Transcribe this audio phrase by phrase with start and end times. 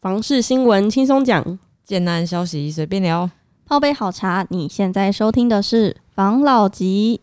[0.00, 3.28] 房事新闻轻松讲，简单消息随便聊。
[3.66, 7.20] 泡杯好茶，你现在收听的是房老吉。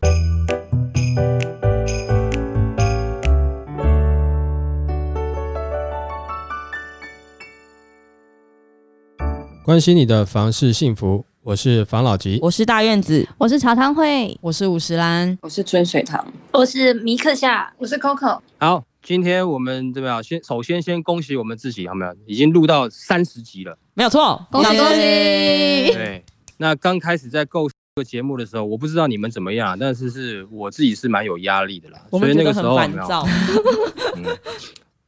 [9.64, 12.38] 关心你的房事幸福，我是房老吉。
[12.42, 16.22] 我是大院子，我是茶汤会，我是五十岚，我是春水堂，
[16.52, 18.38] 我是米克夏，我是 Coco。
[18.58, 20.20] 好，今天我们怎么样？
[20.20, 22.12] 先首先先恭喜我们自己，有没有？
[22.26, 24.96] 已经录到三十集了，没有错，恭喜恭喜！
[24.96, 26.24] 对，
[26.56, 32.00] 那刚开始在构这个节目的时候，我不知道你们怎么样，但是是我自己是蛮有压力的啦。
[32.10, 33.06] 所以那个时候有没有？
[33.06, 33.24] 烦躁。
[34.18, 34.24] 嗯，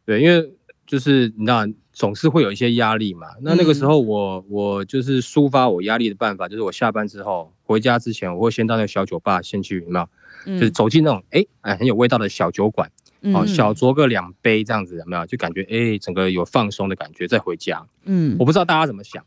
[0.07, 0.49] 对，因为
[0.87, 3.27] 就是你知道，总是会有一些压力嘛。
[3.43, 10.09] 那那个时候我、我就是抒发我压力的办法，就是我下班之后回家之前，我会先到那个小酒吧先去，有没有？
[10.47, 12.89] 就是走进那种哎哎很有味道的小酒馆，
[13.23, 15.27] 哦，嗯小酌个两杯这样子，有没有？
[15.27, 17.87] 就感觉哎整个有放松的感觉，再回家。
[18.05, 19.25] 嗯我不知道大家怎么想，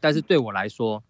[0.00, 1.02] 但是对我来说，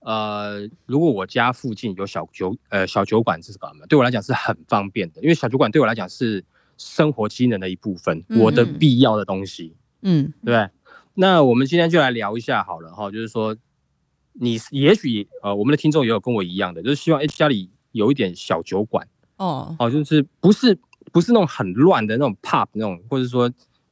[0.00, 3.86] 呃，如果我家附近有小酒呃小酒馆，这是什么？
[3.86, 6.44] 对我来讲是很方便的，因为小酒馆对我来讲是
[6.76, 10.68] 生活机能的一部分，嗯我的必要的东西，嗯对？
[11.14, 13.56] 那我们今天就来聊一下好了哈，就是说，
[14.32, 19.06] 你也许呃我们的听众也有跟我一样的，就是希望哎家里有一点小酒馆
[19.36, 20.76] 哦，哦，就是不是
[21.14, 23.48] 不是那种很乱的那种 pub 那种，或者说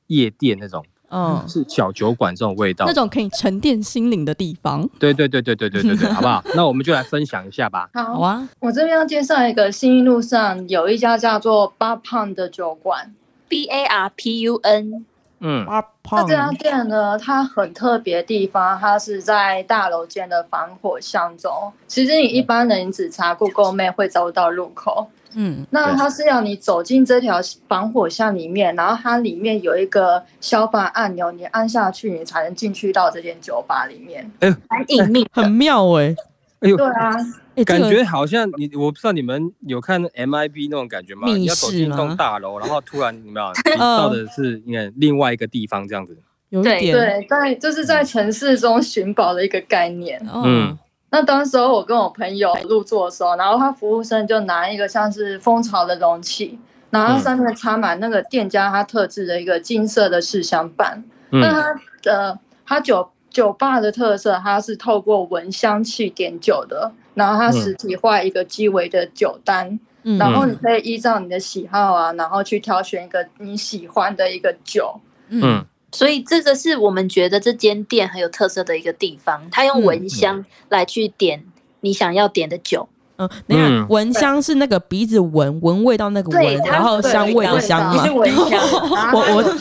[0.09, 2.93] 夜店那种，嗯是小酒馆这种味道那。
[2.93, 4.89] 种可以沉淀心灵的地方。
[4.99, 6.43] 对对对对对对对对，好不好？
[6.57, 7.89] 那我们就来分享一下吧。
[7.95, 13.15] 好，好啊，我这边要介绍一个新一路上有一家叫做八胖的酒馆。
[13.49, 15.07] B A R P U N，
[15.43, 15.67] 嗯。
[15.69, 15.83] 那
[16.27, 21.51] 这家店呢，它很特别的地方，它是在大楼间的防火巷中。
[21.87, 34.31] 其实你一般人只查 Google Map 会找不到入口，嗯那它是要你走进这条防火巷里面，然后它里面有一个消防按钮，你按下去，你才能进去到这间酒吧里面。
[34.41, 35.27] 很隐秘。
[35.33, 36.15] 很妙哎，
[36.61, 37.17] 哎呦对，啊，
[37.55, 41.27] 哎，感觉好像你，我不知道你们有看 MIB 那种感觉吗？
[41.27, 46.17] 密你要走进一栋大楼，然后突然有没有你 到的是你看另外一个地方这样子？
[46.51, 50.21] 对有点，对，在就是在城市中寻宝的一个概念。
[50.35, 50.43] 嗯。
[50.45, 50.79] 嗯。
[51.11, 56.59] 那当时候我跟我朋友入座的时候，然后他服务生就拿一个像是蜂巢的容器，
[56.89, 61.05] 然后上面插满那个店家他特制的一个金色的试香板。
[61.31, 70.19] 那嗯它的他酒酒吧的特色，它是透过闻香气点酒的，然后它实体化一个鸡尾的酒单，嗯。
[70.19, 75.01] 然后你可以依照你的喜好啊，然后去挑选一个你喜欢的一个酒。
[75.29, 75.65] 嗯。
[75.91, 81.45] 所以这个是我们觉得这间店很有特色的一个地方，它用闻香来去点
[81.81, 82.89] 你想要点的酒。
[83.27, 89.45] 嗯，等一下嗯闻香是那个鼻子闻闻味道那个闻，然后香味的香嘛 我我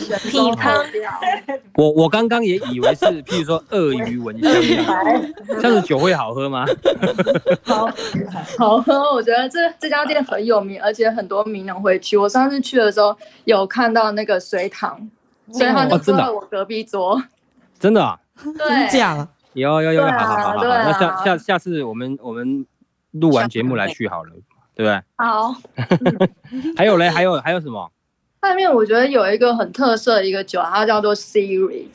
[1.76, 4.52] 我我刚刚也以为是，譬如说鳄鱼闻香
[5.60, 6.66] 这样子酒会好喝吗？
[7.64, 7.88] 好
[8.58, 12.16] 好喝，我觉得这这家店很有名，而且很多名人会去。
[12.16, 15.08] 我上次去的时候有看到那个水塘，
[15.54, 17.22] 水塘就哦真的啊坐在我隔壁桌。
[17.78, 19.28] 真的啊，真对，假了？
[19.54, 22.64] 有有有，对啊好好好好好，对啊那下下下次我们我们
[23.12, 24.30] 录完节目来去好了，
[24.74, 25.02] 对不对？
[25.16, 25.54] 好。
[26.76, 27.90] 还有嘞，还有还有什么？
[28.40, 31.86] 外面我觉得有一个很特色的一个酒，它叫做 Series。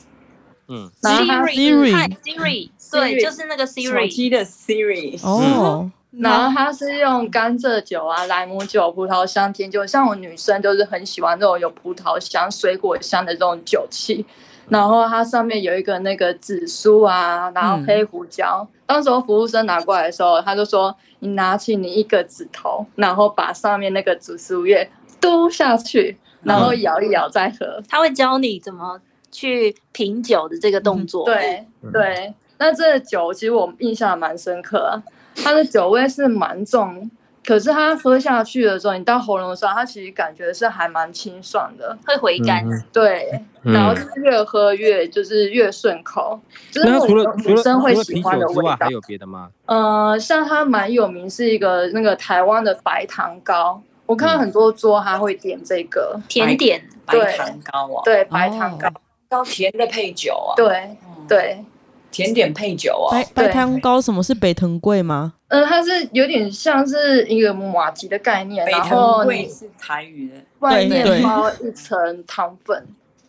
[0.70, 4.08] 嗯，Siri 嗨 Siri，对，就是那个 Siri。
[4.08, 14.26] 机的 Siri，哦，然后它是用甘蔗酒啊、莱姆酒、葡萄香甜酒，像我女生就是很喜欢这种有葡萄香、水果香的这种酒气。
[14.68, 18.66] 然后它上面有一个那个紫苏啊，然后黑胡椒。
[18.86, 24.90] 当时候服务生拿过来的时候，他就说：“你拿起你一个指头，然后把上面那个紫苏叶
[25.20, 27.80] 嘟下去，然后摇一摇再喝。
[27.86, 28.98] 他会教你怎么
[29.30, 35.02] 去品酒的这个动作。，对对，那这个酒其实我印象蛮深刻啊，
[35.36, 37.10] 它的酒味是蛮重，
[37.44, 41.96] 可是它喝下去的时候，你到喉咙上，它其实感觉是还蛮清爽的。
[42.06, 42.62] 会回甘。
[42.68, 42.82] 嗯。
[42.92, 43.30] 对，
[43.62, 43.72] 嗯。
[43.72, 46.38] 然后就是越喝越就是越顺口，
[46.70, 48.54] 就是除了除了女生会除了啤喜欢的味道。
[48.54, 48.90] 酒之外还。
[48.90, 49.50] 有别的吗？
[49.66, 58.88] 呃，像它蛮有名是一个那个台湾的白糖糕，我看到很多桌他会点这个，甜点，对白糖糕啊，对，白糖糕，
[59.28, 60.66] 糕甜的配酒啊，对。
[61.06, 61.64] 嗯，对。
[62.10, 65.34] 甜点配酒啊白，白糖糕什么是北藤贵吗？
[65.48, 72.86] 嗯，它是有点像是一个马吉的概念，然后藤贵你是台语的，外面包一层糖粉。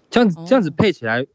[0.10, 1.26] 这样子这样子配起来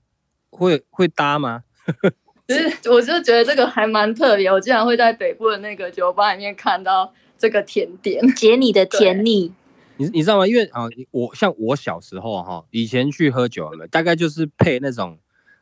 [0.50, 1.62] 会会搭吗？
[2.48, 8.22] 其实我就觉得这个还蛮特别，我竟然会在北部的那个酒吧里面看到这个甜点。
[8.36, 9.52] 解你的甜腻。
[9.96, 10.46] 你你知道吗？
[10.46, 10.82] 因为啊，
[11.12, 15.16] 我像我小时候哈，以前去喝酒了，大概就是配那种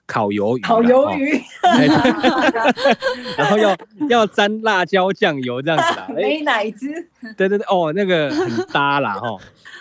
[0.07, 1.87] 烤鱿鱼，烤鱿哦鱼，哎
[3.39, 3.77] 然后要
[4.09, 6.07] 要沾辣椒酱油这样子啦。
[6.13, 9.39] 哎，没奶汁，对对对，哦，那个很搭啦 哈，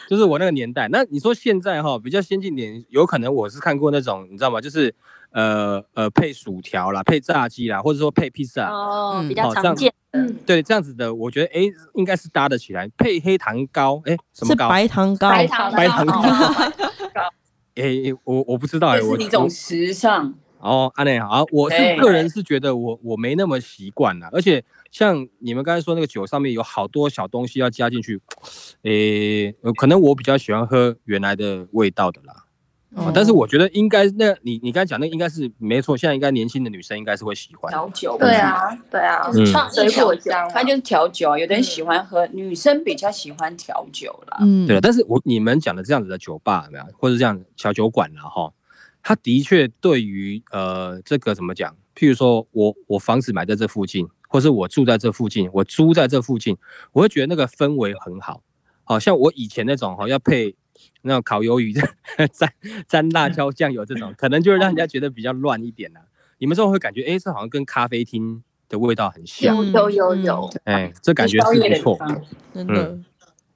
[0.08, 0.88] 就是我那个年代。
[0.90, 4.62] 那你说现在哈比较先进点，有可能我是看过那种，你知道吗？
[4.62, 4.94] 就是
[5.32, 9.96] 呃呃配薯条啦，配炸鸡啦，或者说配披萨，哦，嗯比较常见的。
[10.20, 11.62] 嗯，对这样子的，我觉得哎
[11.96, 12.88] 应该是搭得起来。
[12.98, 14.66] 配黑糖糕，哎什么糕？
[14.66, 15.88] 是白糖糕，白糖白
[17.76, 28.20] 糖糕哎我我不知道诶，我这是一种时尚，哦，安内好，我是个人是觉得我我没那么习惯啦，而且像你们刚才说那个酒上面有好多小东西要加进去，
[28.84, 32.46] 诶，呃可能我比较喜欢喝原来的味道的啦。
[33.14, 37.72] 但是我觉得应该，那你你刚才讲那应该是没错，现在应该年轻的女生应该是会喜欢。
[37.72, 38.60] 调酒，对，啊，
[38.90, 41.40] 对啊，嗯水果调酒香啊，它就是调酒啊。
[41.40, 44.40] 有的人喜欢喝，女生比较喜欢调酒啦。
[44.42, 48.52] 嗯，对了，但是我你们讲的这样子的酒吧有没有，或者这样小酒馆了哈，
[49.02, 51.76] 它的确对于呃这个怎么讲？
[51.96, 56.58] 譬如说我我房子买在这附近，或是我住在这附近，我租在这附近，
[56.92, 58.42] 我会觉得那个氛围很好。
[58.84, 60.56] 好像我以前那种哈要配
[61.02, 61.74] 那种烤鱿鱼
[62.34, 62.54] 沾
[62.88, 66.02] 沾辣椒酱油这种，可能就是让人家觉得比较乱一点啦。
[66.38, 71.98] 你们这种会感觉，哎，这好像跟咖啡厅的味道很像，有有有有，哎，这感觉是不错。
[72.54, 72.98] 真的，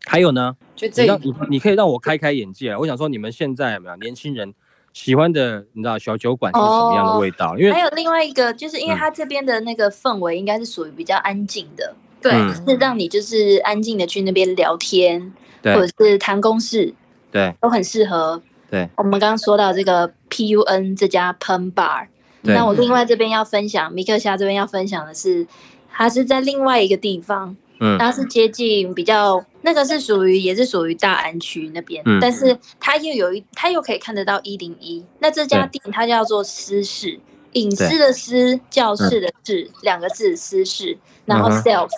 [0.05, 2.79] 还有呢，就这你让你你可以让我开开眼界啊！
[2.79, 4.53] 我想说，你们现在有没有年轻人
[4.93, 7.57] 喜欢的，你知道小酒馆是什么样的味道？
[7.57, 15.33] 因为还有另外一个，就是因为嗯它这边的那个氛围应该是属于比较安静的，对，嗯是让你就是安静的去那边聊天，
[15.63, 16.93] 或者是谈公事，
[17.35, 17.53] 对。
[17.59, 18.41] 都很适合。
[18.71, 18.89] 对。
[18.95, 22.07] 我们刚刚说到这个 PUN 这家 Pen Bar，
[22.43, 25.45] 那我另外这边要分享，米克夏这边要分享的是，
[25.91, 27.97] 它是在另外一个地方，嗯。
[27.99, 32.19] 它是接近比较那个是属于也是属于大安区那边，嗯。
[32.21, 35.03] 但是它又有一它又可以看得到一零一。
[35.19, 37.19] 那这家店它叫做私室，
[37.53, 41.89] 隐私的私，教室的室，两个字私室，然后 self、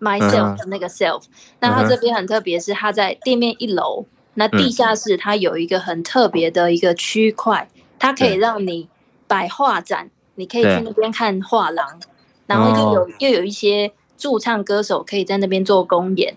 [0.00, 1.22] myself 那个 self。
[1.60, 4.04] 那它这边很特别，是它在店面一楼，
[4.38, 7.68] 那地下室它有一个很特别的一个区块，
[7.98, 8.88] 它可以让你
[9.26, 12.00] 摆画展，你可以去那边看画廊，
[12.46, 16.36] 然后又有、又有一些驻唱歌手可以在那边做公演。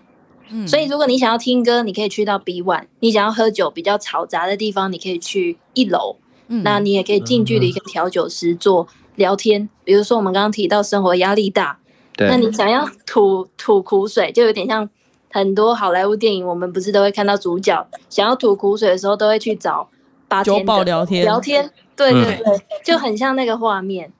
[0.50, 6.16] 嗯所以，如果你想要听歌，你可以去到 B One；你想要喝酒比较嘈杂的地方，你可以去一楼。
[6.48, 9.70] 嗯那你也可以近距离跟调酒师做聊天。
[9.84, 11.78] 比如说，我们刚刚提到生活压力大，
[12.18, 14.90] 那你想要吐吐苦水，就有点像
[15.32, 19.88] 很多好莱坞电影，我们不是都会看到主角想要吐苦水的时候，都会去找
[20.28, 22.44] 八酒保聊天聊天，对对对，
[22.84, 24.12] 就很像那个画面。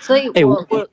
[0.00, 0.88] 所以哎我我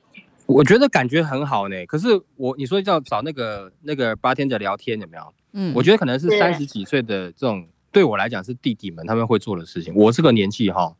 [0.46, 1.86] 我觉得感觉很好呢。
[1.86, 5.22] 可是我你说要找那个那个八天的聊天有没有？
[5.52, 9.94] 嗯我觉得可能是是三十几岁的这种，对我来讲是弟弟们他们会做的事情。
[9.94, 10.96] 我这个年纪哈，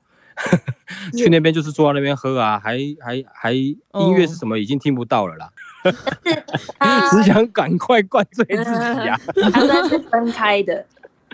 [1.17, 5.62] 去那边就是坐在那边喝啊，还还还音乐是什么已经听不到了啦，他
[7.11, 9.19] 只想赶快灌醉自己呀、
[9.52, 10.84] 他们是分开的，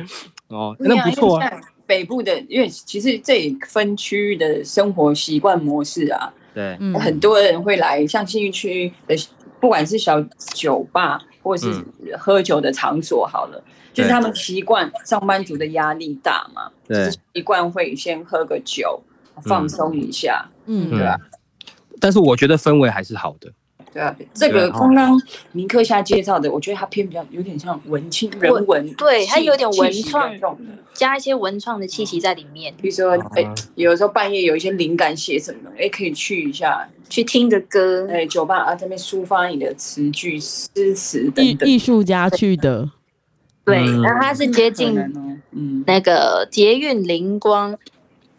[0.49, 1.61] 哦，那不错啊。
[1.87, 6.93] 北部的，因为其实这里分区域的生活习惯模式啊，对，嗯。
[7.01, 9.17] 很多人会来，像信义区的，
[9.59, 10.21] 不管是小
[10.53, 11.83] 酒吧或者是
[12.19, 13.65] 喝酒的场所，好了，
[13.95, 19.03] 就是他们习惯上班族的压力大嘛，就对是习惯会先喝个酒，
[19.47, 20.91] 放松一下，嗯。
[20.91, 21.17] 对啊，
[21.99, 23.51] 但是我觉得氛围还是好的。
[23.99, 24.17] 对啊。
[24.33, 25.21] 这个刚刚
[25.53, 30.31] 明克下介绍的，我觉得它偏比较有点像文青人文，对它有点文创。
[30.95, 41.69] 加一些文创的气息在里面，比如说，哎、哦有时候半夜有一些灵感写什么，哎、可以去一下，去听着歌，哎、酒吧啊这边抒发你的词句、诗词艺等等。
[41.69, 42.91] 艺术家去的，
[43.65, 44.03] 对，嗯。
[44.03, 44.99] 然后它是接近
[45.53, 47.79] 嗯，那个捷运灵光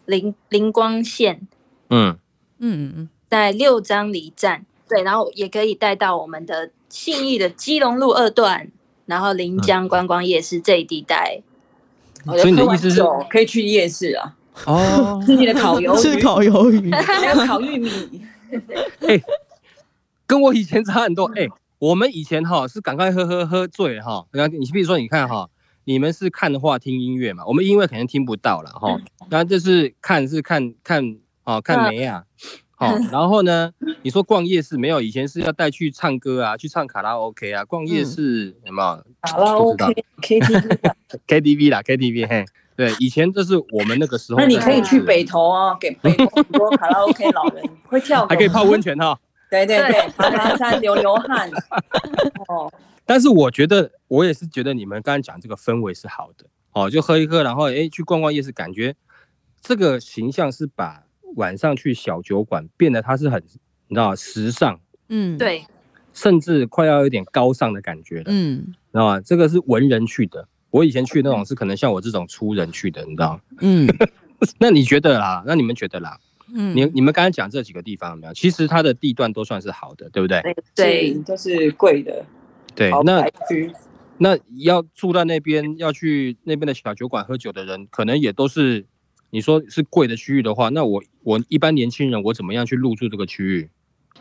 [0.06, 1.48] 灵灵光线，
[1.90, 2.18] 嗯，
[2.60, 8.72] 嗯嗯在六张离站，对，然后也可以带到我们的信义的基隆路二段，
[9.06, 11.42] 然后临江观光夜市这一地带。
[12.26, 17.90] 所所以你的意思是可以去夜市啊，哦， 自己的烤鱿鱼，吃烤鱿鱼， 还有烤玉米，
[20.28, 21.32] 跟我以前差很多。
[21.38, 21.48] 哎、
[21.80, 24.26] 我们以前哈是赶快喝喝喝醉哈。
[24.32, 25.48] 然后你比如说，你看哈，
[25.86, 29.00] 你们是看的话听音乐嘛，我们音乐肯定听不到了哈。
[29.30, 32.26] 然后就是看是看看哦看梅啊。
[32.80, 33.72] 好， 然后呢？
[34.02, 35.02] 你说逛夜市没有？
[35.02, 37.66] 以前是要带去唱歌啊，去唱卡拉 OK 啊。
[37.66, 39.94] 逛夜市有没有卡拉 OK
[40.24, 41.82] KTV，KTV 啦？
[41.84, 42.46] KTV 嘿，
[42.78, 44.40] 对，以前这是我们那个时候。
[44.40, 49.20] 那你可以去北，投啊，给北投很多卡拉 OK 老人会跳，还可以泡温，泉哈。
[49.52, 51.50] 对对对，爬爬山流流汗，
[52.48, 52.72] 哦，
[53.06, 58.96] 但是我觉得，我也是觉得你们刚刚讲这个氛围是好的哦，就喝一喝，然后哎去逛逛夜市，感觉
[59.60, 61.04] 这个形象是把
[61.36, 63.42] 晚上去小酒馆，变得它是很
[63.88, 65.66] 你知道时尚，嗯，，对，
[66.14, 69.22] 甚至快要有点高尚的感觉了，嗯知道吗？
[69.22, 73.42] 这个是文人去的，我以前去那种是可能像我这种粗人去的，你知道吗？
[73.62, 73.88] 嗯，
[74.60, 75.44] 那你觉得啦？
[75.46, 76.18] 那你们觉得啦？
[76.54, 78.34] 嗯，你你们刚才讲这几个地方有没有？
[78.34, 80.42] 其实它的地段都算是好的，对不对？
[80.76, 82.26] 对，都是贵的
[82.76, 83.26] 对，那。
[84.22, 88.86] 那要住在那边，要去那边的小酒馆喝酒的人，可能也都是
[89.32, 93.70] 你说是贵的区域的话，那我我一般年轻人，我怎么样去入住这个区域？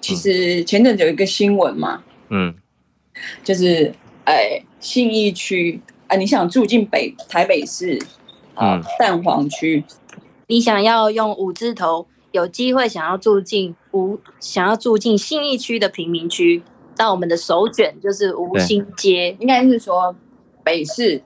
[0.00, 2.54] 其实前阵子有一个新闻嘛，嗯
[3.42, 3.92] 就是
[4.24, 7.98] 哎信义区啊，你想住进北台北市
[8.54, 9.82] 啊嗯蛋黄区，
[10.46, 16.62] 你想要用五字头，有机会想要住进五想要住进信义区的贫民区，
[16.96, 19.36] 到我们的首选就是吴对兴街。
[19.40, 20.14] 应该是说
[20.62, 21.24] 北市好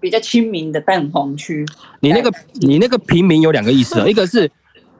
[0.00, 1.64] 比较亲民的蛋黄区。
[2.00, 4.50] 你那个你那个平民有两个意思哦， 一个是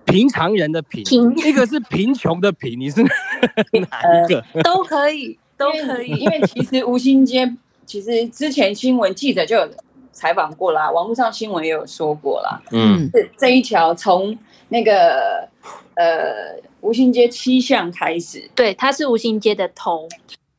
[0.04, 3.02] 平常人的平，贫一个是贫穷的贫，你是
[3.72, 4.44] 哪一个？
[4.62, 6.08] 都可以，都可以。
[6.10, 9.70] 因为其实吴兴街，其实之前新闻记者就有
[10.12, 12.60] 采访过啦，网络上新闻也有说过啦。
[12.72, 14.36] 嗯这这一条从
[14.68, 15.48] 那个
[15.94, 20.08] 呃吴兴街七巷开始对，它是吴兴街的头，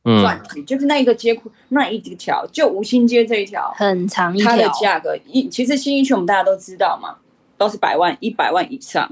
[0.04, 0.24] 嗯。
[0.66, 4.50] 就是那一个街那一条，就五星街这一条，很长一条。
[4.50, 4.68] 它的。
[4.80, 7.16] 价格一其实新一区我们大家都知道嘛，
[7.56, 9.08] 都是百万一百万以上，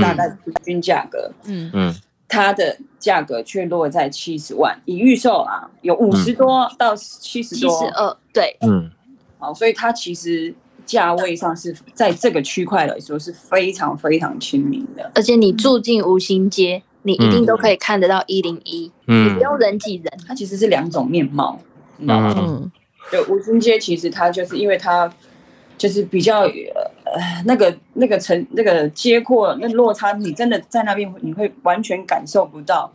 [0.00, 1.30] 大嗯概平均价格。
[1.44, 1.70] 嗯。
[1.72, 1.94] 嗯。
[2.30, 8.90] 它的价格却落在七十万，以预售啊，有五十多到七十七多，十二，对，嗯。
[9.38, 10.54] 好，所以它其实
[10.84, 15.10] 价位上是在这个区块来说是非常非常亲民的。
[15.14, 20.12] 而且你住进五星街，你一定都可以看得到一零一，你嗯不用人挤人。
[20.26, 21.58] 它其实是两种面貌，
[21.96, 22.34] 你知道吗？
[22.36, 22.72] 嗯嗯，
[23.10, 25.10] 就吴兴街其实它就是因为它
[25.78, 32.92] 就是比较呃那个那个城那个街廓那落差，你真的在那边你会完全感受不到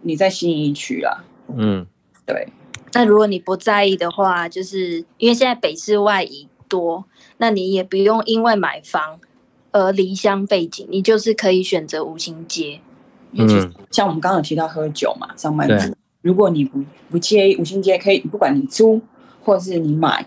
[0.00, 1.22] 你在新一区啦。
[1.54, 1.86] 嗯
[2.24, 2.48] 对，
[2.94, 7.04] 那如果你不在意的话，就是因为现在北市外移多，
[7.36, 9.20] 那你也不用因为买房
[9.72, 12.80] 而离乡背景，你就是可以选择五星街。
[13.34, 13.74] 因为其实嗯。
[13.90, 19.00] 像我们刚刚有提到喝酒嘛，上班族，如果你不不介意五星街，可以不管你租
[19.44, 20.26] 或是你买，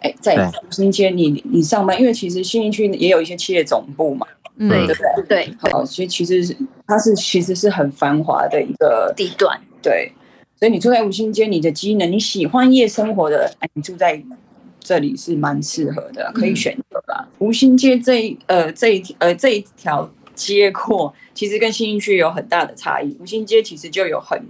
[0.00, 5.46] 哎，在五星街你你上班，因为其实新一区也有一些企业总部嘛，嗯对不对？
[5.46, 6.56] 对，好，所以其实是
[6.86, 10.12] 它是其实是很繁华的一个地段，对，
[10.56, 14.22] 所以你住在五星街，你的机能，你喜欢夜生活的，哎，你住在
[14.78, 17.26] 这里是蛮适合的，可以选择啦。
[17.38, 23.16] 吴兴街这一呃这一呃这一条街廓，其实跟新一区有很大的差异。
[23.20, 24.40] 五星街其实就有很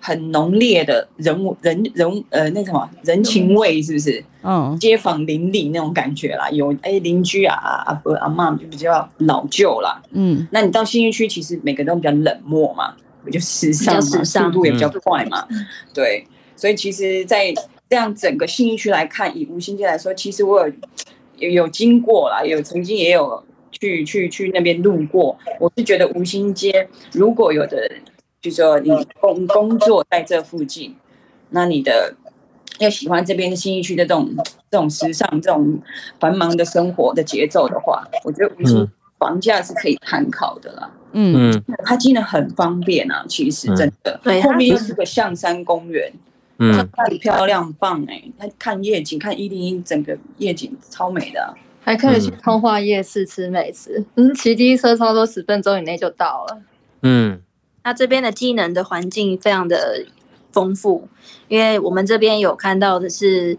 [0.00, 4.24] 很浓烈的人物人人呃那什么人情味，是不是？
[4.42, 10.00] 嗯，街坊邻里那种感觉啦，有哎邻居啊阿伯阿妈就比较老旧啦。
[10.12, 15.46] 嗯，那你到新一区，其实每个都比较冷漠嘛，比较时尚速度也比较快嘛，
[15.92, 16.26] 对。
[16.56, 17.54] 所以其实，在
[17.88, 20.74] 这样整个新一区来看，以吴兴街来说，其实我有
[21.38, 25.38] 有有经过啦，有曾经也有去去去那边路过。
[25.58, 27.90] 我是觉得吴兴街，如果有的，
[28.40, 30.96] 就说你工工作在这附近，
[31.50, 32.14] 那你的
[32.78, 34.34] 要喜欢这边新一区的这种
[34.70, 35.78] 这种时尚、这种
[36.18, 40.90] 繁忙的生活的节奏的话，我觉得吴兴嗯房价是可以参考的啦。
[41.12, 44.18] 嗯，嗯它真的很方便啊，其实真的。
[44.24, 46.10] 对后面又是个象山公园，
[46.58, 56.62] 嗯那里漂亮棒哎、它看夜景，看一零一整个夜景超美的啊、还可以去通化夜市吃美食，嗯，骑机车差不多十分钟以内就到了。
[57.02, 57.40] 嗯。
[57.82, 60.04] 那这边的机能的环境非常的
[60.52, 61.08] 丰富，
[61.48, 63.56] 因为我们这边有看到的是，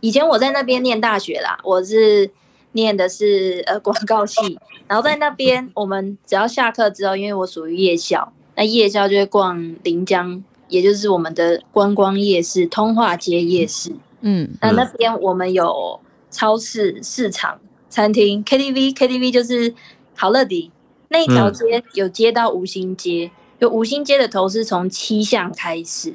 [0.00, 2.30] 以前我在那边念大学啦，我是
[2.72, 13.90] 念的是呃广告系，然后在那边我们只要下课之后，因为我属于夜校，那夜校就会逛临江，也就是我们的观光夜市、通化街夜市。
[14.20, 15.98] 嗯，那那边我们有
[16.30, 17.58] 超市、市场、
[17.88, 19.74] 餐厅、KTV，KTV 就是
[20.14, 20.70] 好乐迪
[21.08, 23.30] 那一条嗯街有街到五星街，
[23.60, 26.12] 就五星街的头是从七巷开始，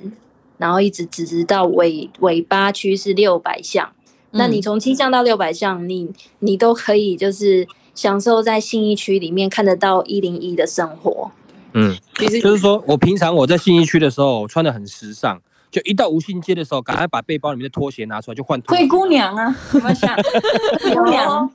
[0.58, 3.92] 然后一直直到尾尾巴区是六百巷。
[4.36, 11.32] 那你从七巷到六百巷，你你都可以就是享受在信义区里面看得到一零一的生活。
[11.74, 15.42] 嗯，其实就是说我平常我在信义区的时候，我穿的很时尚，
[15.74, 20.16] 就一到吴兴街的时候，赶快把背包里面的拖鞋拿出来就换灰姑娘啊，有没有想？
[20.80, 21.50] 灰姑娘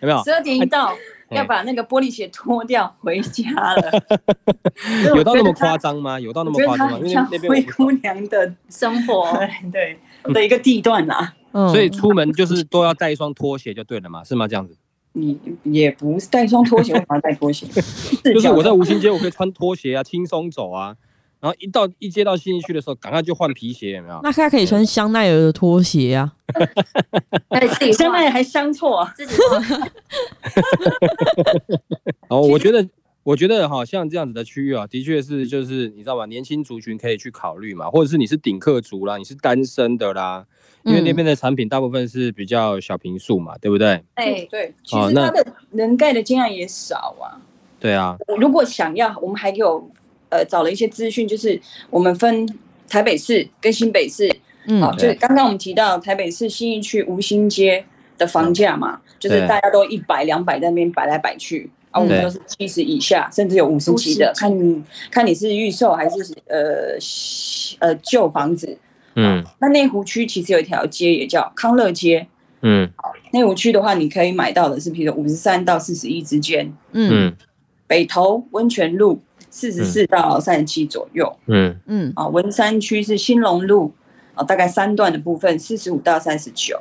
[0.00, 0.22] 有没有？
[0.22, 0.94] 十二点一到，
[1.28, 4.02] 哎要把那个玻璃鞋脱掉回家了。
[5.16, 6.20] 有到那么夸张吗？
[6.20, 6.98] 有到那么夸张吗？
[7.02, 9.32] 因为那边灰姑娘的生活
[9.72, 11.34] 对对的一个地段啦。
[11.50, 14.46] 嗯所以出门就是都要带一双拖鞋就对了嘛，是吗？
[14.46, 14.76] 这样子。
[15.14, 17.66] 你也不是带一双拖鞋，为什么要带拖鞋？
[18.22, 20.94] 就是我在吴兴街，我可以穿拖鞋啊，轻松走啊。
[21.46, 24.18] 然后一到一接到新一区的时候，赶快就换皮鞋，有没有？
[24.20, 26.32] 那他可以穿香奈儿的拖鞋啊。
[27.96, 29.14] 香奈儿还相错啊。
[29.16, 29.86] 自己画
[32.26, 32.84] 哦，我觉得，
[33.22, 36.26] 我觉得哈，像这样子的区域啊，的确是就是你知道吧？
[36.26, 40.44] 年轻族群可以去考虑嘛，或者是你是顶客族啦，你是单身的啦，
[40.82, 44.02] 因为那边的产品大部分是比较小平数嘛，对不对？
[44.14, 47.38] 哎对，其实它的能盖的建案也少啊。
[47.78, 49.88] 对啊，如果想要，我们还有
[50.36, 52.46] 呃找了一些资讯，就是我们分
[52.88, 54.30] 台北市跟新北市，
[54.66, 57.84] 嗯好，就是刚刚我们提到台北市新义区吴兴街
[58.18, 61.70] 的房价嘛，就是大家都一百两百在那边摆来摆去。
[61.92, 66.94] 啊，我们都是七十以下，甚至有五十几的，看你看你是预售还是呃
[67.78, 68.76] 呃旧房子。
[69.14, 72.26] 嗯那内湖区其实有一条街也叫康乐街，
[72.60, 72.86] 嗯
[73.32, 77.36] 内湖区的话，你可以买到的是，比如五十三到四十一之间，嗯嗯
[77.86, 79.22] 北投温泉路
[79.56, 81.34] 四十四到三十七左右。
[81.46, 81.74] 嗯。
[81.86, 82.12] 嗯。
[82.14, 83.90] 啊，文山区是兴隆路
[84.34, 86.78] 啊，大概三段的部分四十五到三十九，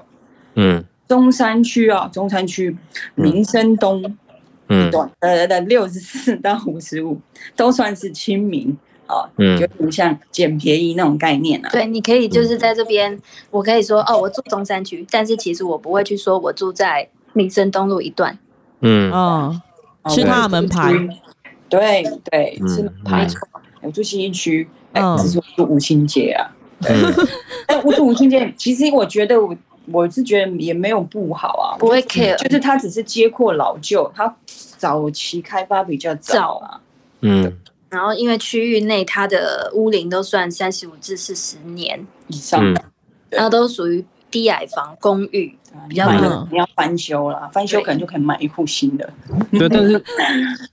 [0.56, 0.84] 嗯。
[1.08, 2.76] 中山区啊，中山区
[3.16, 4.18] 民生东
[4.68, 4.92] 嗯。
[4.92, 7.18] 段呃的六十四到五十五
[7.56, 8.78] 都算是亲民
[9.08, 9.58] 哦，嗯。
[9.58, 11.70] 有点像捡便宜那种概念啊。
[11.72, 13.18] 对，你可以就是在这边，
[13.52, 18.38] 我可以说哦，我住中山区，但是其实我不会去说我住在民生东路一段。
[18.82, 19.10] 嗯。
[19.14, 19.62] 哦，
[20.04, 20.92] 哦吃他的门牌。
[21.80, 23.28] 对对，嗯吃门牌。
[23.82, 26.50] 我住新一区，哎嗯，只是我住五星街啊。
[26.88, 27.14] 嗯。
[27.68, 29.56] 但我住五星街，其实我觉得我
[29.92, 34.36] 我是觉得也没有不好啊，不会 care 就是它只是街阔老旧，它
[34.78, 36.82] 早期开发比较早啊。
[37.22, 37.56] 嗯。
[37.90, 42.60] 然后因为区域内它的屋龄都算三十五至四十年，以上。
[42.62, 42.74] 嗯。
[42.74, 42.86] 的，
[43.30, 43.38] 对。
[43.38, 45.56] 然后都属于低矮房公寓，
[45.88, 46.12] 比较
[46.52, 49.14] 你要翻修啦，翻修可能就可以买一户新的。
[49.52, 50.04] 对，但是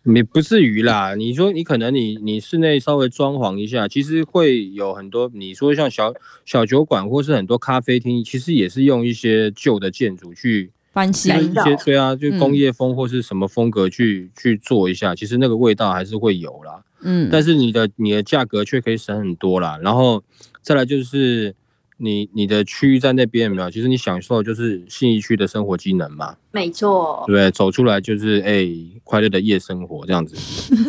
[0.02, 1.14] 你不至于啦。
[1.14, 5.30] 你说你可能你你室内稍微装潢一下，其实会有很多。
[5.34, 6.12] 你说像小
[6.44, 16.82] 小酒馆或是很多咖啡厅，其实也是用一些旧的建筑去翻新一些对啊，就嗯工业风或是什么风格去、去做一下，其实那个味道还是会有啦。
[17.04, 19.78] 嗯，但是你的你的价格却可以省很多啦。
[19.82, 20.22] 然后
[20.60, 21.54] 再来就是
[22.02, 23.70] 你你的区域在那边有没有？
[23.70, 27.48] 其实你享受就是信义区的生活机能嘛，没错对？
[27.52, 28.66] 走出来就是哎、
[29.04, 30.34] 快乐的夜生活这样子，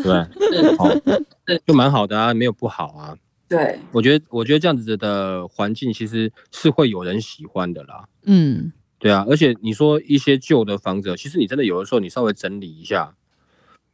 [0.01, 0.11] 对？
[0.75, 0.89] 好、
[1.65, 3.15] 就蛮好的啊，没有不好啊。
[3.47, 8.05] 对，我觉得我觉得这样子的环境其实是会有人喜欢的啦。
[8.25, 13.15] 嗯对啊，而且你说一些旧的房子，其实你真的有的时候你稍微整理一下，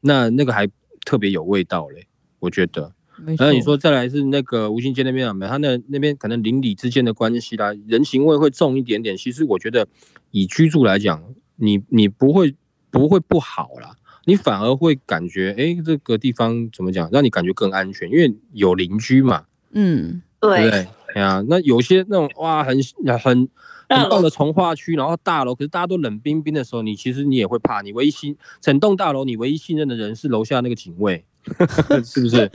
[0.02, 0.68] 那那个还
[1.04, 2.08] 特别有味道嘞，
[2.40, 2.94] 我觉得。
[3.38, 5.50] 然后你说再来是那个吴兴街那边有没有？
[5.52, 9.16] 他那那边可能邻里之间的关系啦，人情味会重一点点。
[9.16, 9.88] 其实我觉得
[10.32, 11.24] 以居住来讲，
[11.56, 12.56] 你你不会
[12.92, 20.88] 不会不好啦，你反而会感觉哎这个地方怎么讲，让你感觉更安全，因为有邻居嘛，嗯对不对，对？
[21.16, 22.78] 哎呀，那有些那种哇很
[23.20, 23.50] 很
[23.90, 27.82] 很棒的从化区，然后大楼，可是大家都冷冰冰的时候，你其实你也会怕。
[27.82, 31.26] 你唯一信整栋大楼，你唯一信任的人是楼下那个警卫，
[32.06, 32.50] 是不是？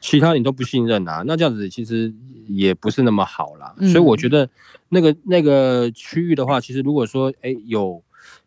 [0.00, 2.12] 其他你都不信任啊，那这样子其实
[2.48, 3.74] 也不是那么好啦。
[3.78, 4.48] 嗯所以我觉得
[4.88, 8.02] 那个那个区域的话，其实如果说哎有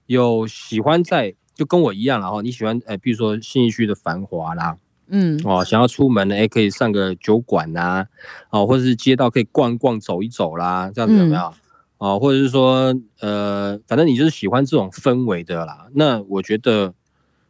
[0.08, 4.76] 有喜欢在，就跟我一样然后，你喜欢哎，比如说信义区的繁华啦，
[5.08, 8.06] 嗯哦，想要出门呢，哎，可以上个酒馆呐、
[8.50, 11.54] 哦，或者是街道可以逛逛、走一走啦，这样子有没有？
[12.00, 15.88] 哦，或者是说，呃，反正你就是喜欢这种氛围的啦。
[15.94, 16.94] 那我觉得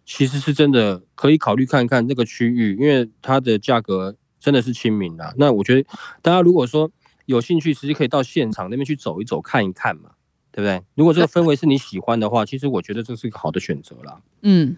[0.06, 5.34] 其实是真的可以考虑看看这个区域，因为它的价格真的是亲民啦。
[5.38, 5.88] 那我觉得
[6.22, 6.92] 大家如果说
[7.26, 10.12] 有兴趣，其实可以到现场那边去走一走、看一看嘛，
[10.52, 10.84] 对不对？
[10.96, 14.22] 如果这个氛围是你喜欢的话，其实我觉得这是一个好的选择啦。
[14.42, 14.76] 嗯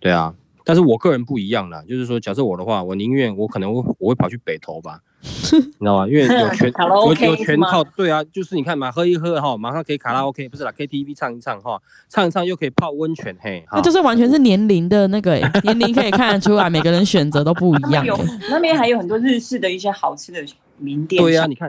[0.00, 0.34] 对啊，
[0.68, 6.06] 但是我个人不一样啦，就是说，假设我的话，我宁愿我可能会我会跑去北投吧， 你知道吗？
[6.06, 18.04] 因为有全 有有全套，对啊，就是你看嘛，喝一喝哈，马上可以卡拉 OK，不是啦，KTV 唱一唱哈，唱一唱又可以泡温泉嘿，那就是完全是年龄的那个、欸， 年龄可以看得出来，每个人选择都不一样。
[18.50, 20.44] 那边还有很多日式的一些好吃的
[20.76, 21.22] 名店。
[21.22, 21.68] 对啊，你看。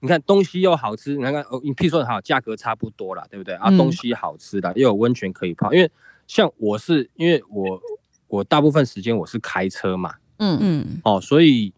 [0.00, 3.64] 你看东西又好吃，你看看哦，你譬如说好，价格差不多啦，对不对啊？
[3.68, 5.72] 嗯东西好吃的，又有温泉可以泡。
[5.72, 5.90] 因为
[6.28, 7.80] 像我是，因为我
[8.28, 11.72] 我大部分时间我是开车嘛，嗯嗯哦，所以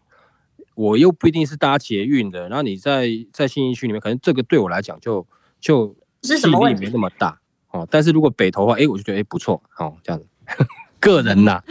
[0.75, 2.49] 我又不一定是搭捷运的。
[2.49, 5.27] 然后你在在信义区里面，可能这个对我来讲就
[5.61, 7.87] 就是什么问题吸引力没那么大哦。
[7.91, 10.27] 但是如果北投的话，哎，我就觉得哎不错哦，这样子，
[11.01, 11.63] 个人呐、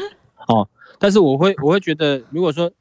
[0.48, 0.68] 哦。
[0.98, 2.72] 但是我会我会觉得，如果说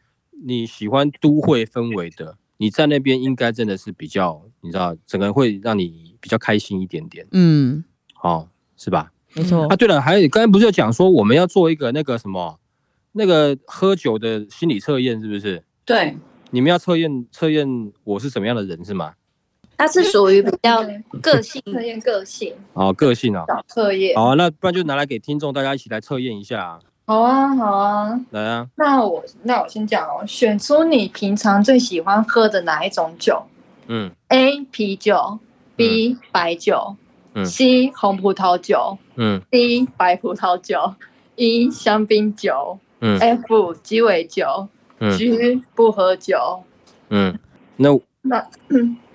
[0.44, 7.84] 你喜欢都会氛围的，你在那边应该真的是比较，你知道，整个人会让你比较开心一点点，嗯，
[8.20, 9.12] 哦，是吧？
[9.35, 12.59] 没错啊，，对了，还有刚才不是有讲说我们要做一个那个什么，
[13.12, 15.62] 那个喝酒的心理测验，是不是？
[15.85, 16.17] 对，
[16.51, 19.12] 你们要测验测验我是什么样的人是吗？
[19.77, 20.83] 它是属于比较
[21.23, 24.17] 个性，测验个性哦，个性啊，小测验。
[24.17, 28.21] 好啊，那不然就拿来给听众大家一起来测验一下啊，好啊，好啊。
[28.31, 33.41] 来啊，那我那我先讲哦，选出你平常最喜欢喝的哪一种酒
[33.87, 34.64] 嗯？A.
[34.73, 35.38] 啤酒
[35.77, 36.17] ，B.
[36.33, 36.97] 白酒
[37.35, 37.93] 嗯，C.
[37.95, 39.87] 红葡萄酒嗯，D.
[39.96, 40.94] 白葡萄酒
[41.35, 41.68] ，E.
[41.70, 43.74] 香槟酒嗯，F.
[43.83, 44.68] 鸡尾酒
[45.00, 45.61] 嗯，G.
[45.74, 46.62] 不喝酒。
[47.11, 47.37] 嗯，
[47.76, 47.90] 那
[48.22, 48.46] 那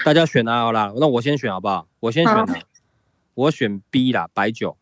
[0.04, 1.88] 大家选啊，好啦，那我先选好不好？
[2.02, 2.46] 我先选
[3.34, 4.76] 我选 B 啦，白酒。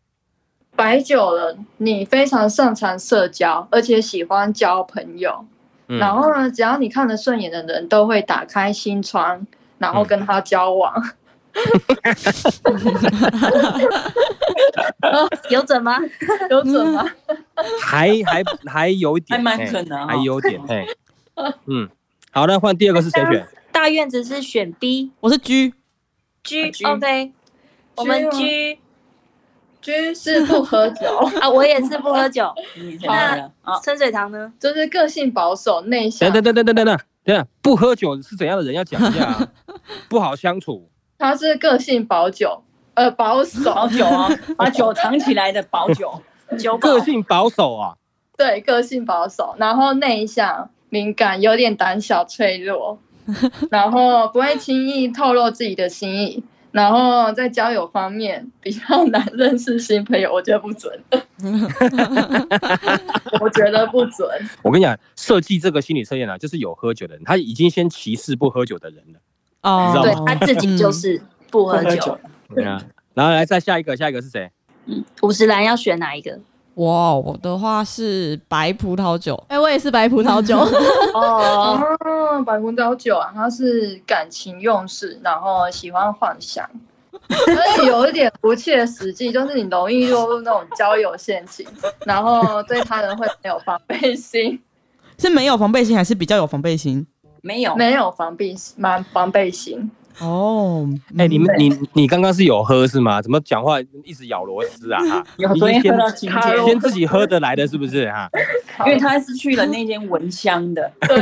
[0.74, 5.46] 白酒人，你非常擅长社交，而且喜欢交朋友。
[5.88, 9.46] 嗯然后呢，只要你看得顺眼的人，都会打开心窗，
[9.78, 10.94] 然后跟他交往。
[15.50, 15.98] 有准吗？
[16.50, 17.04] 有准吗？
[17.80, 20.86] 还还还有一点，还蛮嘿可能哦还有点，嘿，
[21.66, 21.88] 嗯，
[22.30, 23.46] 好，那换第二个是谁选？
[23.70, 27.32] 大院子是选 B 我是 G，G G OK，
[27.96, 28.78] 我们吗 G
[29.80, 32.52] G 是不喝酒， 啊，我也是不喝酒。
[32.76, 33.42] 你选哪个？
[33.62, 34.52] 啊，春水堂呢？
[34.60, 36.42] 就是个性保守、内向等。
[36.42, 38.74] 等等等等等等等，不喝酒是怎样的人？
[38.74, 39.48] 要讲一下啊，
[40.08, 40.88] 不好相处。
[41.22, 42.60] 他是个性保酒，
[42.94, 43.86] 呃，保守保。
[43.86, 46.20] 酒啊，把酒藏起来的保酒。
[46.58, 47.94] 酒个性保守啊，
[48.36, 52.98] 对，个性保守，然后内向、敏感，有点胆小、脆弱，
[53.70, 56.42] 然后不会轻易透露自己的心意。
[56.72, 60.92] 然后在交友方面比较难认识新朋友，我觉得不准。
[63.40, 64.28] 我觉得不准。
[64.62, 69.20] 我跟你讲，设计这个心理测验啊，就是有喝酒的人，他已经先歧视不喝酒的人了。
[69.62, 71.20] 哦，对他自己就是
[71.50, 72.18] 不喝酒。
[72.54, 72.80] 对啊，
[73.14, 74.50] 然后来再下一个，下一个是谁？
[74.86, 76.38] 嗯五十岚要选哪一个？
[76.74, 80.58] 哇，我的话是白葡萄酒，哎、我也是白葡萄酒，
[81.14, 86.68] 哦，哦，白葡萄酒啊，他是感情用事，然后喜欢幻想，
[87.28, 91.66] 而且有一点不切实际，就是你容易落入那种交友陷阱，
[92.06, 94.58] 然后对他人会没有防备心，
[95.18, 97.06] 是没有防备心还是比较有防备心？
[97.42, 99.90] 没有，没有防备蛮防备心。
[100.20, 103.20] 哦，哎、你们你你刚刚是有喝是吗？
[103.22, 105.00] 怎么讲话一直咬螺丝啊？
[105.36, 105.44] 你
[105.80, 108.30] 天喝到先今天，先自己喝得来的是不是哈？
[108.86, 111.16] 因为他是去了那间闻香的，对，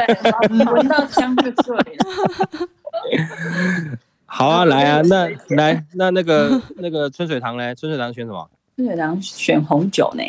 [0.72, 2.68] 闻到香就醉了。
[4.26, 8.48] 好啊，来啊，那来那那个那个春水堂嘞，春水堂选什么？
[8.76, 10.22] 春水堂选红酒呢，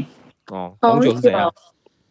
[0.51, 1.51] 哦，红酒是怎样？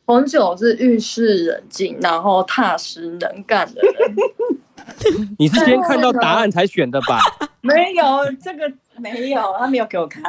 [0.05, 4.15] 红酒是遇事冷静，然后踏实能干的人。
[5.39, 7.21] 你是先看到答案才选的吧？
[7.63, 8.05] 没有
[8.43, 10.23] 这个没有，他没有给我看。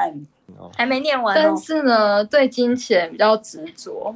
[0.78, 1.56] 还没念完但哦。
[1.58, 4.16] 是呢，对金钱比较执着，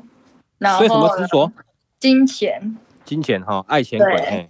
[0.60, 1.52] 然后所以什么执着？
[2.00, 4.48] 金钱，金钱哈，爱钱鬼。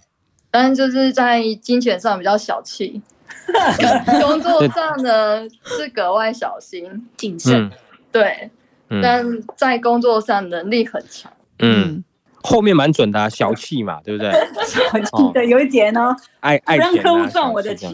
[0.50, 3.00] 但就是在金钱上比较小气，
[4.20, 7.70] 工作上呢是格外小心，谨慎嗯，
[8.12, 8.50] 对，
[8.88, 9.24] 嗯但
[9.56, 11.32] 在工作上能力很强。
[11.58, 12.04] 嗯，，
[12.42, 14.30] 后面蛮准的啊，小气嘛， 对不对？
[14.64, 17.74] 小气的有一点哦，爱爱让客户赚我的。
[17.74, 17.92] 钱。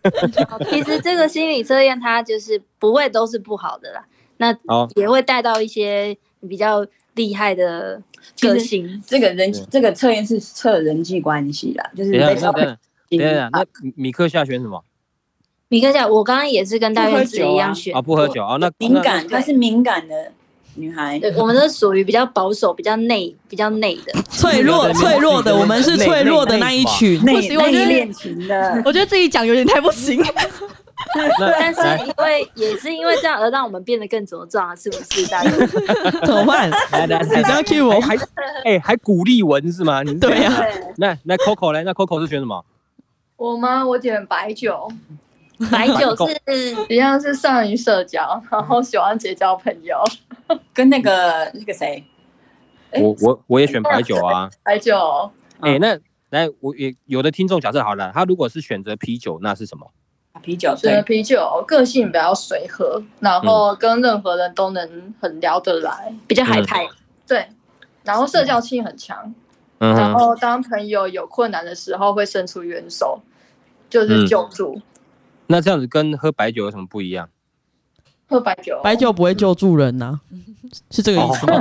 [0.70, 4.04] 其实这个心理测验它就是不会都是不好的啦，
[4.38, 4.56] 那，
[4.96, 6.16] 也会带到一些
[6.48, 8.02] 比较厉害的
[8.40, 9.02] 个性。
[9.06, 14.82] 这个人这个测验是测人际关系啦，就是等一下，在小那等等等一下，那米米克夏选什么？
[15.72, 20.30] 米克夏，我刚刚也是跟大院子一样选，啊，不喝酒啊，那敏感，她是敏感的
[20.74, 21.18] 女孩。
[21.18, 24.12] 对，我们都属于比较保守、比较内、比较内的。
[24.28, 27.18] 脆弱脆弱的，我们是脆弱的那一群。
[27.24, 30.22] 内不行我觉得内恋情的， 我觉得自己讲有点太不行。
[31.40, 35.26] 但是因为也是因为这样而让我们变得更茁壮啊，是不是？
[35.30, 35.50] 大家
[36.22, 36.70] 怎么办？
[36.92, 38.26] 来来来，你这样 cue 我还还
[38.66, 40.02] 哎还鼓励文是吗？
[40.02, 40.52] 你是对呀
[40.98, 41.82] 那那 Coco 来？
[41.82, 42.62] 那 Coco 是选什么？
[43.36, 43.84] 我吗？
[43.86, 44.86] 我点白酒，
[45.70, 50.02] 白酒是一样是善于社交，然后喜欢结交朋友。
[50.74, 52.04] 跟那个那个谁，
[52.90, 54.50] 哎我我我也选白酒啊。
[54.62, 55.30] 白酒。
[55.60, 55.98] 哎，那
[56.30, 59.86] 来我也有的听众假设好了，他如果是选择啤酒，那是什么？
[60.42, 66.88] 啤酒选对，啤酒，个性比较随和，然后跟任何人都能很聊得来，比较海派，
[67.26, 67.46] 对，
[68.02, 69.32] 然后社交性很强，
[69.78, 73.20] 嗯，然后当朋友有困难的时候会伸出援手，
[73.88, 74.80] 就是救助。
[75.52, 77.28] 那这样子跟喝白酒有什么不一样？
[78.28, 80.18] 喝白酒，白酒不会救助人呐、
[80.90, 81.60] 是这个意思吗？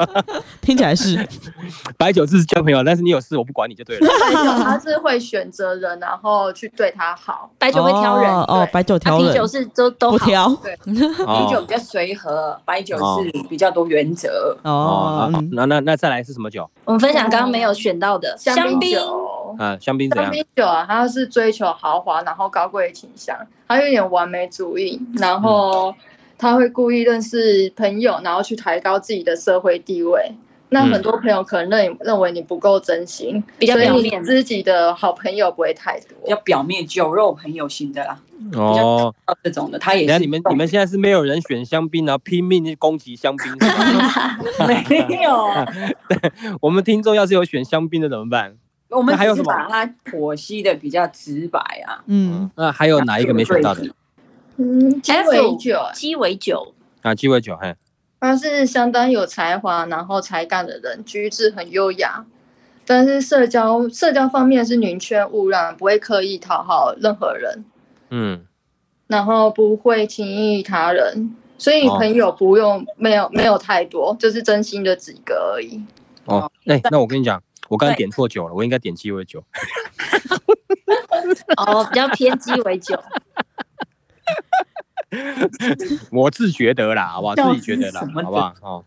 [0.62, 1.28] 听起来是。
[1.98, 4.08] 白酒只是交朋友，但是你有事我不管你就对了。
[4.08, 7.50] 白酒他是会选择人，然后去对他好。
[7.58, 10.12] 白酒会挑人，哦哦，白酒啊挑人，啤酒是都都。
[10.12, 14.56] 不挑对啤酒比较随和，白酒是比较多原则。
[14.62, 16.66] 哦哦，嗯那那那再来是什么酒？
[16.86, 20.30] 我们分享刚刚没有选到的香香槟，酒，啊，香槟怎香？
[20.30, 23.36] 槟酒啊，它是追求豪华，然后高贵的倾向，
[23.68, 25.94] 它有点完美主义，然后
[26.38, 30.32] 他会故意认识朋友，然后去抬高自己的社会地位。
[30.70, 36.18] 那很多朋友可能认认为你不够真心，比较表面自己的好朋友不会太多。
[36.24, 38.18] 比较表面酒肉朋友型的啦，
[38.54, 40.18] 哦，这种的他也是。
[40.18, 43.46] 你们你们现在是没有人选香槟，然后拼命去攻击香槟？
[44.66, 45.46] 没有，
[46.60, 48.56] 我们听众要是有选香槟的怎么办？
[48.96, 52.02] 我们还有什么是把它剖析的比较直白啊。
[52.06, 53.82] 嗯，那还有哪一个没选到的？
[54.56, 57.74] 嗯，鸡尾酒，鸡尾酒，啊，鸡尾酒，嘿，
[58.18, 62.24] 他是相当有才华，然后才干的人，举止很优雅，
[62.86, 67.64] 但是社交社交方面是宁缺毋滥，不会刻意讨好任何人，
[68.08, 68.46] 嗯，
[69.08, 75.82] 然后不会轻易他人，所以哦朋友不用、没有没有太多，就是真心的几个而已。
[76.24, 79.44] 哦，哎、那我跟你讲，我刚才点错酒了，我应该点鸡尾酒。
[81.56, 83.02] 哦，比较偏鸡尾酒。
[86.10, 87.34] 我自觉得啦，好不好？
[87.34, 88.54] 自己觉得啦好不好？
[88.60, 88.84] 哦，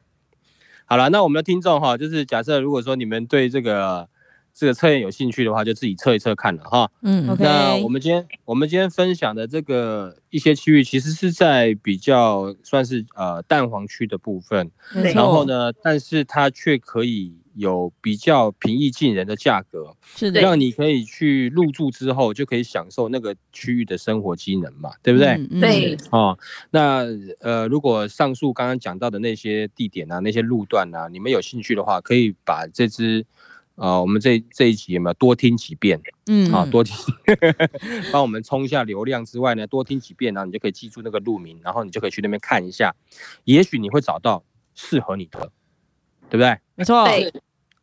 [0.86, 4.10] 好了，那我们的听众哈，就是假设如果说你们对这个
[4.54, 6.92] 这个测验有兴趣的话，就自己测一测看了哈。
[7.02, 25.38] 嗯 OK 那我们今天我们今天分享的这个一些区域，其实是在比较算是呃蛋黄区的部分，没然后，呢，但是它却可以有比较平易近人的价格，是的，让你可以去入住之后就可以享受那个区域的生活机能嘛，对不对？
[25.60, 26.38] 对哦，
[26.72, 27.06] 那
[27.42, 33.26] 呃，如果上述刚刚讲到的那些地点啊、那些路段啊，你们有兴趣的话，可以把这支
[33.76, 36.66] 呃，我们这这一集有没有多听几遍嗯啊？
[36.72, 36.96] 多听，
[38.12, 42.96] 帮我们冲一下流量之外呢，多听几遍，然后你就可以记住那个路名，然后你就可以去那边看一下，
[43.44, 44.44] 也许你会找到
[44.76, 45.52] 适合你的，
[46.30, 46.58] 对不对？
[46.76, 47.34] 没错对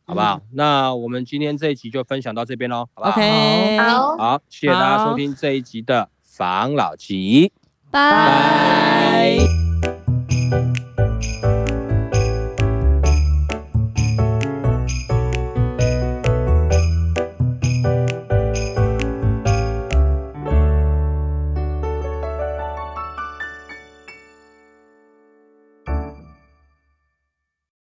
[0.07, 0.41] 好不好？
[0.53, 7.51] 那我们今天这一集就分享到这边喽，好不好，OK，好，好，谢谢大家收听这一集的防老集。
[7.91, 7.99] 拜。
[7.99, 9.66] 拜。